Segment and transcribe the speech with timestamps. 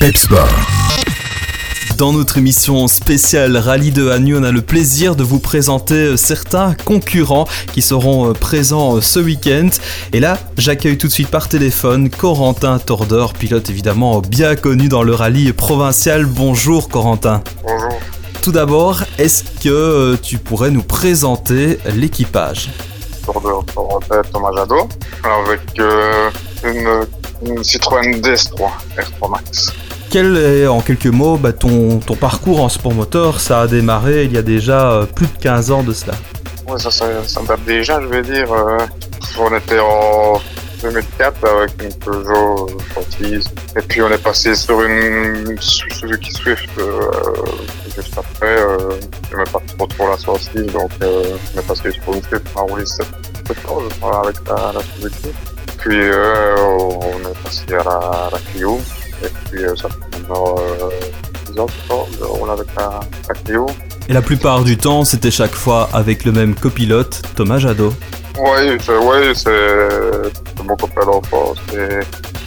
[0.00, 0.48] Pepsport.
[1.96, 6.16] Dans notre émission spéciale Rallye de Hanu, on a le plaisir de vous présenter euh,
[6.16, 9.68] certains concurrents qui seront euh, présents euh, ce week-end.
[10.12, 15.02] Et là, j'accueille tout de suite par téléphone Corentin Tordeur, pilote évidemment bien connu dans
[15.02, 16.26] le rallye provincial.
[16.26, 17.42] Bonjour Corentin.
[17.64, 17.98] Bonjour.
[18.40, 22.70] Tout d'abord, est-ce que tu pourrais nous présenter l'équipage?
[23.26, 23.64] Tordeur,
[24.32, 24.88] Thomas Jadot,
[25.24, 25.60] avec
[26.62, 27.04] une,
[27.44, 29.72] une Citroën DS3 R3 Max.
[30.10, 33.40] Quel est en quelques mots bah, ton, parcours en sport moteur?
[33.40, 36.14] Ça a démarré il y a déjà euh, plus de 15 ans de cela.
[36.66, 37.06] Oui, ça, ça
[37.46, 38.52] date déjà, je vais dire.
[38.52, 38.78] Euh,
[39.38, 40.40] on était en
[40.82, 43.46] 2004 avec une Peugeot 36.
[43.76, 47.10] Et puis on est passé sur une Suzuki Swift euh,
[47.94, 48.58] juste après.
[48.58, 48.78] Euh,
[49.30, 52.46] je n'aimais pas trop trop la 66, donc euh, on est passé sur une Swift
[52.54, 53.06] en roulis 7
[53.68, 55.28] ans, je avec la, la Suzuki.
[55.78, 55.98] Puis
[56.58, 58.80] on est passé à la, à la Clio.
[59.22, 60.90] Et puis euh, ça fait maintenant euh,
[61.52, 63.66] 10 ans que je roule avec la, la Clio.
[64.08, 67.92] Et la plupart du temps, c'était chaque fois avec le même copilote, Thomas Jadot.
[68.38, 71.58] Oui, c'est ouais, c'est mon copain d'enfance.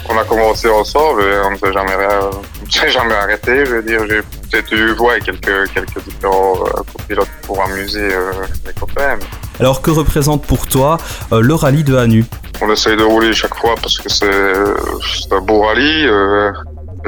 [0.09, 3.65] On a commencé ensemble et on ne s'est jamais, jamais arrêté.
[3.65, 8.31] Je veux dire, j'ai peut-être eu ouais, quelques, quelques différents euh, copilotes pour amuser euh,
[8.65, 9.19] les copains.
[9.59, 10.97] Alors que représente pour toi
[11.31, 12.25] euh, le rallye de Hanu?
[12.61, 16.05] On essaye de rouler chaque fois parce que c'est un beau rallye.
[16.07, 16.51] Euh,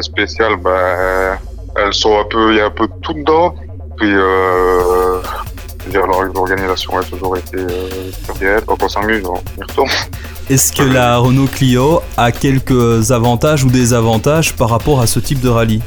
[0.01, 1.37] spécial, ben,
[1.77, 3.53] elles sont un peu, il y a un peu de tout dedans.
[3.97, 5.21] Puis, euh,
[5.93, 7.89] l'organisation a toujours été euh,
[8.39, 8.57] bien.
[8.67, 9.89] Donc on s'amuse, on y retourne.
[10.49, 15.39] Est-ce que la Renault Clio a quelques avantages ou désavantages par rapport à ce type
[15.41, 15.81] de rallye?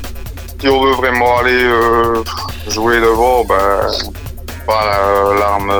[0.60, 2.22] Si on veut vraiment aller euh,
[2.68, 3.56] jouer devant, ben,
[4.66, 5.70] pas la- l'arme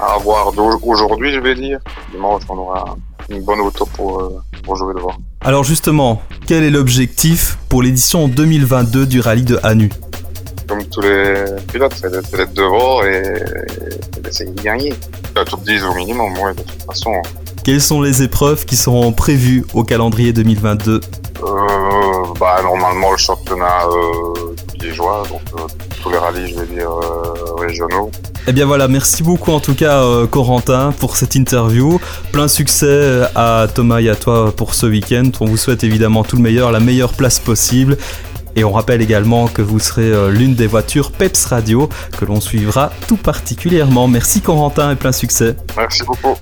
[0.00, 0.52] à avoir
[0.84, 1.78] aujourd'hui, je vais dire.
[2.12, 2.84] Dimanche, on aura
[3.28, 5.14] une bonne auto pour, euh, pour jouer devant.
[5.42, 9.90] Alors justement, quel est l'objectif pour l'édition 2022 du rallye de Hanu?
[10.68, 11.34] Comme tous les
[11.72, 13.22] pilotes, c'est d'être devant et,
[14.16, 14.94] et d'essayer de gagner.
[15.36, 17.12] Un top 10 au minimum, ouais, de toute façon.
[17.62, 21.00] Quelles sont les épreuves qui seront prévues au calendrier 2022
[21.42, 21.50] Euh,
[22.40, 25.66] bah, normalement, le championnat euh, liégeois, donc euh,
[26.02, 28.10] tous les rallyes, je vais dire, euh, régionaux.
[28.48, 32.00] Eh bien voilà, merci beaucoup en tout cas euh, Corentin pour cette interview.
[32.30, 35.28] Plein succès euh, à Thomas et à toi pour ce week-end.
[35.40, 37.96] On vous souhaite évidemment tout le meilleur, la meilleure place possible.
[38.54, 42.40] Et on rappelle également que vous serez euh, l'une des voitures Peps Radio que l'on
[42.40, 44.06] suivra tout particulièrement.
[44.06, 45.56] Merci Corentin et plein succès.
[45.76, 46.36] Merci beaucoup.